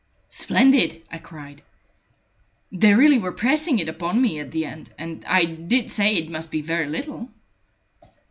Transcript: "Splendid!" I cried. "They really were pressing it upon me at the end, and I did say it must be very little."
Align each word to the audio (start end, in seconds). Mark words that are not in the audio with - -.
"Splendid!" 0.29 1.03
I 1.11 1.19
cried. 1.19 1.61
"They 2.71 2.95
really 2.95 3.19
were 3.19 3.31
pressing 3.31 3.77
it 3.77 3.87
upon 3.87 4.19
me 4.19 4.39
at 4.39 4.49
the 4.49 4.65
end, 4.65 4.89
and 4.97 5.23
I 5.25 5.45
did 5.45 5.91
say 5.91 6.15
it 6.15 6.27
must 6.27 6.49
be 6.49 6.61
very 6.63 6.87
little." 6.87 7.29